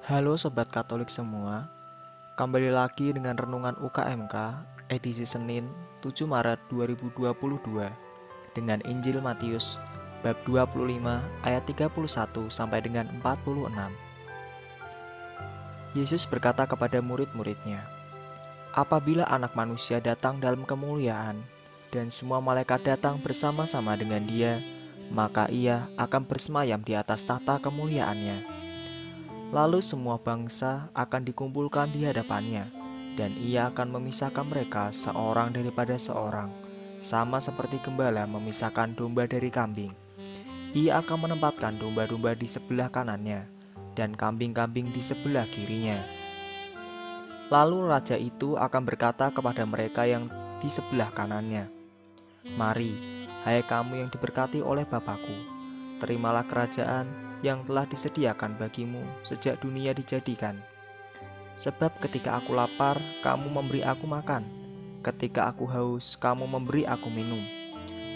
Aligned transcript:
Halo 0.00 0.32
Sobat 0.40 0.72
Katolik 0.72 1.12
semua. 1.12 1.68
Kembali 2.32 2.72
lagi 2.72 3.12
dengan 3.12 3.36
Renungan 3.36 3.76
UKMK 3.84 4.32
edisi 4.88 5.28
Senin 5.28 5.68
7 6.00 6.24
Maret 6.24 6.56
2022 6.72 7.28
Dengan 8.56 8.80
Injil 8.88 9.20
Matius 9.20 9.76
bab 10.24 10.40
25 10.48 11.04
ayat 11.44 11.62
31 11.68 11.92
sampai 12.48 12.80
dengan 12.80 13.12
46 13.20 13.76
Yesus 15.92 16.24
berkata 16.24 16.64
kepada 16.64 17.04
murid-muridnya 17.04 17.84
Apabila 18.72 19.28
anak 19.28 19.52
manusia 19.52 20.00
datang 20.00 20.40
dalam 20.40 20.64
kemuliaan 20.64 21.44
dan 21.92 22.08
semua 22.08 22.40
malaikat 22.40 22.80
datang 22.88 23.20
bersama-sama 23.20 24.00
dengan 24.00 24.24
dia 24.24 24.64
maka 25.12 25.44
ia 25.52 25.92
akan 26.00 26.24
bersemayam 26.24 26.80
di 26.80 26.96
atas 26.96 27.28
tahta 27.28 27.60
kemuliaannya 27.60 28.59
Lalu 29.50 29.82
semua 29.82 30.14
bangsa 30.14 30.94
akan 30.94 31.26
dikumpulkan 31.26 31.90
di 31.90 32.06
hadapannya, 32.06 32.70
dan 33.18 33.34
ia 33.34 33.66
akan 33.66 33.98
memisahkan 33.98 34.46
mereka 34.46 34.94
seorang 34.94 35.50
daripada 35.50 35.98
seorang, 35.98 36.54
sama 37.02 37.42
seperti 37.42 37.82
gembala 37.82 38.30
memisahkan 38.30 38.94
domba 38.94 39.26
dari 39.26 39.50
kambing. 39.50 39.90
Ia 40.70 41.02
akan 41.02 41.26
menempatkan 41.26 41.82
domba-domba 41.82 42.38
di 42.38 42.46
sebelah 42.46 42.94
kanannya, 42.94 43.42
dan 43.98 44.14
kambing-kambing 44.14 44.94
di 44.94 45.02
sebelah 45.02 45.50
kirinya. 45.50 45.98
Lalu 47.50 47.90
raja 47.90 48.14
itu 48.14 48.54
akan 48.54 48.82
berkata 48.86 49.34
kepada 49.34 49.66
mereka 49.66 50.06
yang 50.06 50.30
di 50.62 50.70
sebelah 50.70 51.10
kanannya, 51.10 51.66
"Mari, 52.54 52.94
hai 53.42 53.66
kamu 53.66 54.06
yang 54.06 54.10
diberkati 54.14 54.62
oleh 54.62 54.86
Bapakku, 54.86 55.34
terimalah 55.98 56.46
kerajaan 56.46 57.29
yang 57.40 57.64
telah 57.64 57.88
disediakan 57.88 58.56
bagimu 58.60 59.00
sejak 59.24 59.60
dunia 59.60 59.96
dijadikan. 59.96 60.60
Sebab 61.60 62.00
ketika 62.00 62.40
aku 62.40 62.56
lapar, 62.56 62.96
kamu 63.20 63.52
memberi 63.52 63.84
aku 63.84 64.08
makan. 64.08 64.48
Ketika 65.04 65.48
aku 65.48 65.68
haus, 65.68 66.16
kamu 66.16 66.48
memberi 66.48 66.88
aku 66.88 67.08
minum. 67.12 67.40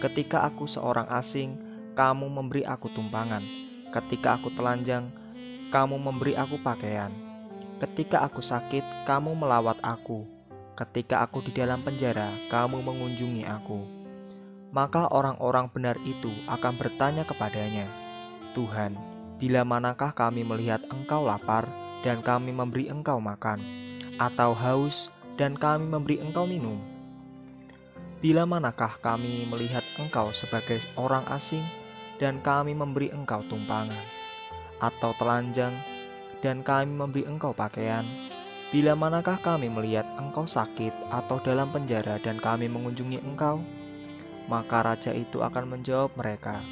Ketika 0.00 0.44
aku 0.44 0.68
seorang 0.68 1.08
asing, 1.12 1.56
kamu 1.96 2.28
memberi 2.28 2.64
aku 2.64 2.88
tumpangan. 2.92 3.44
Ketika 3.92 4.36
aku 4.40 4.52
telanjang, 4.52 5.08
kamu 5.68 5.96
memberi 5.96 6.36
aku 6.36 6.60
pakaian. 6.60 7.12
Ketika 7.80 8.24
aku 8.24 8.40
sakit, 8.40 9.04
kamu 9.08 9.36
melawat 9.36 9.76
aku. 9.80 10.24
Ketika 10.74 11.20
aku 11.20 11.44
di 11.44 11.52
dalam 11.52 11.84
penjara, 11.84 12.32
kamu 12.48 12.80
mengunjungi 12.80 13.44
aku. 13.46 13.84
Maka 14.74 15.06
orang-orang 15.06 15.70
benar 15.70 15.94
itu 16.02 16.32
akan 16.50 16.74
bertanya 16.74 17.22
kepadanya, 17.22 17.86
"Tuhan, 18.58 19.13
Bila 19.34 19.66
manakah 19.66 20.14
kami 20.14 20.46
melihat 20.46 20.78
engkau 20.94 21.26
lapar 21.26 21.66
dan 22.06 22.22
kami 22.22 22.54
memberi 22.54 22.86
engkau 22.86 23.18
makan, 23.18 23.58
atau 24.14 24.54
haus 24.54 25.10
dan 25.34 25.58
kami 25.58 25.90
memberi 25.90 26.22
engkau 26.22 26.46
minum? 26.46 26.78
Bila 28.22 28.46
manakah 28.46 28.94
kami 29.02 29.42
melihat 29.50 29.82
engkau 29.98 30.30
sebagai 30.30 30.78
orang 30.94 31.26
asing 31.34 31.66
dan 32.22 32.38
kami 32.40 32.78
memberi 32.78 33.10
engkau 33.10 33.42
tumpangan, 33.50 33.98
atau 34.78 35.10
telanjang 35.18 35.74
dan 36.38 36.62
kami 36.62 36.94
memberi 36.94 37.26
engkau 37.26 37.50
pakaian? 37.50 38.06
Bila 38.70 38.94
manakah 38.94 39.42
kami 39.42 39.66
melihat 39.66 40.06
engkau 40.14 40.46
sakit 40.46 40.94
atau 41.10 41.42
dalam 41.42 41.74
penjara 41.74 42.22
dan 42.22 42.38
kami 42.38 42.70
mengunjungi 42.70 43.18
engkau? 43.22 43.58
Maka 44.46 44.94
raja 44.94 45.10
itu 45.10 45.42
akan 45.42 45.74
menjawab 45.74 46.14
mereka, 46.14 46.62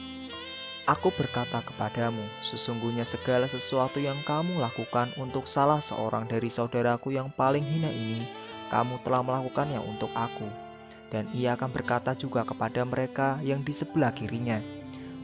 Aku 0.83 1.15
berkata 1.15 1.63
kepadamu, 1.63 2.27
sesungguhnya 2.43 3.07
segala 3.07 3.47
sesuatu 3.47 4.03
yang 4.03 4.19
kamu 4.27 4.59
lakukan 4.59 5.15
untuk 5.15 5.47
salah 5.47 5.79
seorang 5.79 6.27
dari 6.27 6.51
saudaraku 6.51 7.15
yang 7.15 7.31
paling 7.31 7.63
hina 7.63 7.87
ini, 7.87 8.27
kamu 8.67 8.99
telah 9.07 9.23
melakukannya 9.23 9.79
untuk 9.79 10.11
aku. 10.11 10.51
Dan 11.07 11.31
ia 11.31 11.55
akan 11.55 11.71
berkata 11.71 12.19
juga 12.19 12.43
kepada 12.43 12.83
mereka 12.83 13.39
yang 13.47 13.63
di 13.63 13.71
sebelah 13.71 14.11
kirinya, 14.11 14.59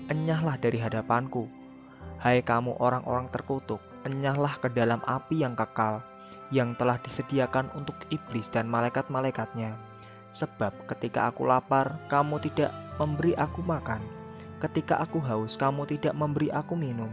Enyahlah 0.06 0.62
dari 0.62 0.78
hadapanku, 0.78 1.50
hai 2.22 2.38
kamu 2.38 2.78
orang-orang 2.78 3.26
terkutuk, 3.26 3.82
enyahlah 4.06 4.62
ke 4.62 4.70
dalam 4.70 5.02
api 5.10 5.42
yang 5.42 5.58
kekal, 5.58 6.06
yang 6.54 6.78
telah 6.78 7.02
disediakan 7.02 7.66
untuk 7.74 7.98
iblis 8.14 8.46
dan 8.46 8.70
malaikat-malaikatnya. 8.70 9.74
Sebab 10.30 10.86
ketika 10.86 11.26
aku 11.26 11.50
lapar, 11.50 11.98
kamu 12.06 12.38
tidak 12.46 12.70
memberi 12.94 13.34
aku 13.34 13.58
makan.' 13.66 14.17
Ketika 14.58 14.98
aku 14.98 15.22
haus, 15.22 15.54
kamu 15.54 15.86
tidak 15.86 16.18
memberi 16.18 16.50
aku 16.50 16.74
minum. 16.74 17.06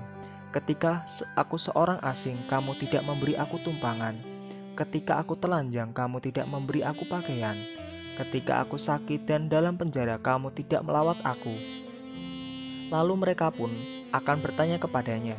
Ketika 0.49 1.05
aku 1.37 1.61
seorang 1.61 2.01
asing, 2.01 2.41
kamu 2.49 2.73
tidak 2.81 3.05
memberi 3.05 3.37
aku 3.37 3.61
tumpangan. 3.61 4.17
Ketika 4.73 5.21
aku 5.21 5.37
telanjang, 5.37 5.93
kamu 5.93 6.25
tidak 6.25 6.49
memberi 6.49 6.81
aku 6.81 7.05
pakaian. 7.05 7.53
Ketika 8.17 8.65
aku 8.65 8.81
sakit 8.81 9.29
dan 9.29 9.45
dalam 9.45 9.77
penjara, 9.77 10.17
kamu 10.17 10.57
tidak 10.57 10.81
melawat 10.81 11.21
aku. 11.21 11.53
Lalu 12.89 13.13
mereka 13.13 13.53
pun 13.53 13.69
akan 14.09 14.37
bertanya 14.41 14.81
kepadanya, 14.81 15.37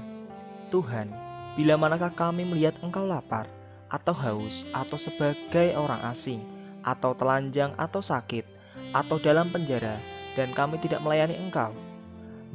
"Tuhan, 0.70 1.10
bila 1.58 1.74
manakah 1.74 2.14
kami 2.14 2.46
melihat 2.46 2.78
Engkau 2.86 3.02
lapar, 3.02 3.50
atau 3.90 4.14
haus, 4.14 4.62
atau 4.70 4.94
sebagai 4.94 5.74
orang 5.74 6.06
asing, 6.06 6.44
atau 6.86 7.18
telanjang, 7.18 7.74
atau 7.74 7.98
sakit, 7.98 8.46
atau 8.94 9.18
dalam 9.18 9.50
penjara, 9.50 9.98
dan 10.38 10.54
kami 10.54 10.78
tidak 10.78 11.02
melayani 11.02 11.34
Engkau?" 11.34 11.85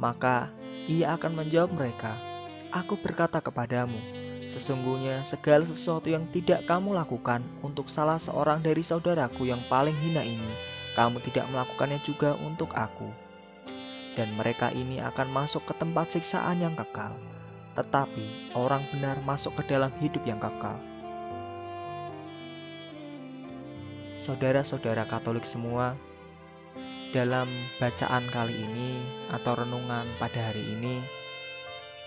Maka 0.02 0.50
ia 0.90 1.14
akan 1.14 1.38
menjawab 1.38 1.70
mereka, 1.78 2.18
Aku 2.72 2.96
berkata 2.96 3.36
kepadamu, 3.36 4.00
sesungguhnya 4.48 5.28
segala 5.28 5.60
sesuatu 5.60 6.08
yang 6.08 6.24
tidak 6.32 6.64
kamu 6.64 6.96
lakukan 6.96 7.44
untuk 7.60 7.92
salah 7.92 8.16
seorang 8.16 8.64
dari 8.64 8.80
saudaraku 8.80 9.44
yang 9.44 9.60
paling 9.68 9.92
hina 10.00 10.24
ini, 10.24 10.52
kamu 10.96 11.20
tidak 11.20 11.52
melakukannya 11.52 12.00
juga 12.00 12.32
untuk 12.40 12.72
aku. 12.72 13.12
Dan 14.16 14.32
mereka 14.40 14.72
ini 14.72 15.04
akan 15.04 15.28
masuk 15.28 15.68
ke 15.68 15.76
tempat 15.76 16.16
siksaan 16.16 16.64
yang 16.64 16.72
kekal, 16.72 17.12
tetapi 17.76 18.56
orang 18.56 18.80
benar 18.88 19.20
masuk 19.20 19.52
ke 19.60 19.68
dalam 19.68 19.92
hidup 20.00 20.24
yang 20.24 20.40
kekal. 20.40 20.80
Saudara-saudara 24.16 25.04
Katolik 25.04 25.44
semua, 25.44 25.92
dalam 27.12 27.44
bacaan 27.76 28.24
kali 28.32 28.56
ini 28.56 28.96
atau 29.28 29.52
renungan 29.52 30.08
pada 30.16 30.48
hari 30.48 30.64
ini, 30.72 31.04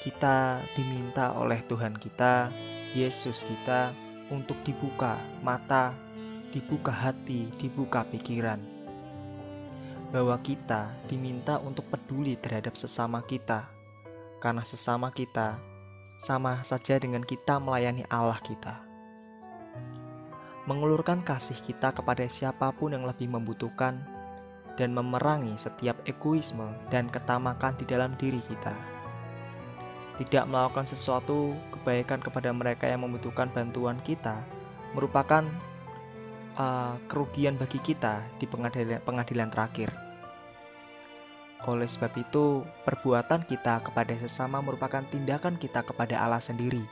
kita 0.02 0.66
diminta 0.74 1.38
oleh 1.38 1.62
Tuhan 1.70 1.94
kita, 1.94 2.50
Yesus 2.98 3.46
kita, 3.46 3.94
untuk 4.34 4.58
dibuka 4.66 5.22
mata, 5.46 5.94
dibuka 6.50 6.90
hati, 6.90 7.54
dibuka 7.62 8.02
pikiran, 8.10 8.58
bahwa 10.10 10.42
kita 10.42 10.90
diminta 11.06 11.62
untuk 11.62 11.86
peduli 11.86 12.34
terhadap 12.34 12.74
sesama 12.74 13.22
kita, 13.22 13.70
karena 14.42 14.66
sesama 14.66 15.14
kita 15.14 15.62
sama 16.18 16.66
saja 16.66 16.98
dengan 16.98 17.22
kita 17.22 17.62
melayani 17.62 18.02
Allah 18.10 18.42
kita. 18.42 18.82
Mengulurkan 20.66 21.22
kasih 21.22 21.62
kita 21.62 21.94
kepada 21.94 22.26
siapa 22.26 22.74
pun 22.74 22.98
yang 22.98 23.06
lebih 23.06 23.30
membutuhkan 23.30 24.15
dan 24.76 24.92
memerangi 24.92 25.56
setiap 25.56 25.96
egoisme 26.04 26.68
dan 26.92 27.08
ketamakan 27.08 27.76
di 27.80 27.88
dalam 27.88 28.14
diri 28.20 28.40
kita. 28.44 28.76
Tidak 30.16 30.48
melakukan 30.48 30.88
sesuatu 30.88 31.56
kebaikan 31.76 32.24
kepada 32.24 32.52
mereka 32.56 32.88
yang 32.88 33.04
membutuhkan 33.04 33.52
bantuan 33.52 34.00
kita 34.04 34.40
merupakan 34.96 35.44
uh, 36.56 36.96
kerugian 37.12 37.60
bagi 37.60 37.84
kita 37.84 38.24
di 38.40 38.48
pengadilan, 38.48 39.04
pengadilan 39.04 39.52
terakhir. 39.52 39.92
Oleh 41.68 41.90
sebab 41.90 42.14
itu, 42.16 42.64
perbuatan 42.86 43.44
kita 43.44 43.82
kepada 43.84 44.14
sesama 44.22 44.62
merupakan 44.62 45.04
tindakan 45.04 45.60
kita 45.60 45.84
kepada 45.84 46.22
Allah 46.22 46.40
sendiri. 46.40 46.86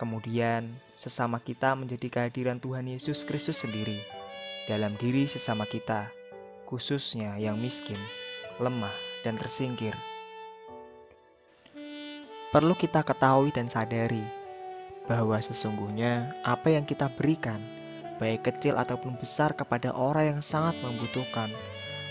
Kemudian, 0.00 0.78
sesama 0.98 1.38
kita 1.38 1.74
menjadi 1.78 2.08
kehadiran 2.08 2.58
Tuhan 2.58 2.88
Yesus 2.88 3.26
Kristus 3.28 3.62
sendiri 3.62 3.98
dalam 4.66 4.94
diri 4.96 5.26
sesama 5.26 5.66
kita 5.68 6.17
khususnya 6.68 7.40
yang 7.40 7.56
miskin, 7.56 7.96
lemah, 8.60 8.92
dan 9.24 9.40
tersingkir. 9.40 9.96
Perlu 12.52 12.76
kita 12.76 13.00
ketahui 13.00 13.48
dan 13.48 13.64
sadari 13.64 14.24
bahwa 15.08 15.40
sesungguhnya 15.40 16.36
apa 16.44 16.76
yang 16.76 16.84
kita 16.84 17.08
berikan, 17.08 17.56
baik 18.20 18.44
kecil 18.52 18.76
ataupun 18.76 19.16
besar 19.16 19.56
kepada 19.56 19.96
orang 19.96 20.36
yang 20.36 20.42
sangat 20.44 20.76
membutuhkan, 20.84 21.48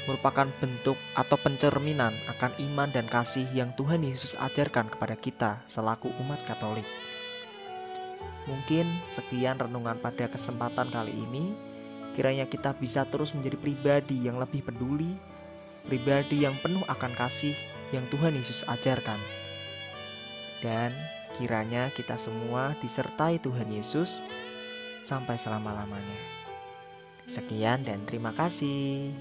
merupakan 0.10 0.50
bentuk 0.58 0.98
atau 1.14 1.38
pencerminan 1.38 2.16
akan 2.34 2.52
iman 2.70 2.90
dan 2.90 3.06
kasih 3.06 3.46
yang 3.54 3.70
Tuhan 3.78 4.02
Yesus 4.02 4.34
ajarkan 4.42 4.90
kepada 4.90 5.14
kita 5.14 5.62
selaku 5.70 6.10
umat 6.26 6.42
Katolik. 6.50 6.90
Mungkin 8.50 8.88
sekian 9.12 9.60
renungan 9.60 10.00
pada 10.00 10.26
kesempatan 10.32 10.90
kali 10.90 11.14
ini. 11.14 11.67
Kiranya 12.18 12.50
kita 12.50 12.74
bisa 12.74 13.06
terus 13.06 13.38
menjadi 13.38 13.62
pribadi 13.62 14.26
yang 14.26 14.42
lebih 14.42 14.66
peduli, 14.66 15.14
pribadi 15.86 16.42
yang 16.42 16.58
penuh 16.58 16.82
akan 16.90 17.14
kasih 17.14 17.54
yang 17.94 18.10
Tuhan 18.10 18.34
Yesus 18.34 18.66
ajarkan. 18.66 19.22
Dan 20.66 20.90
Kiranya 21.38 21.94
kita 21.94 22.18
semua 22.18 22.74
disertai 22.82 23.38
Tuhan 23.38 23.70
Yesus 23.70 24.26
sampai 25.06 25.38
selama-lamanya. 25.38 26.18
Sekian 27.30 27.86
dan 27.86 28.02
terima 28.10 28.34
kasih. 28.34 29.14